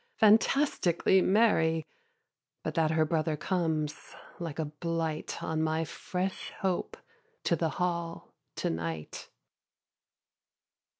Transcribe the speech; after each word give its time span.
Fantastically 0.17 1.21
merry; 1.21 1.85
But 2.63 2.73
that 2.73 2.89
her 2.89 3.05
brother 3.05 3.37
comes, 3.37 4.15
like 4.39 4.57
a 4.57 4.65
blight 4.65 5.43
On 5.43 5.61
my 5.61 5.83
fresh 5.85 6.51
hope, 6.61 6.97
to 7.43 7.55
the 7.55 7.69
Hall 7.77 8.33
to 8.55 8.71
night. 8.71 9.29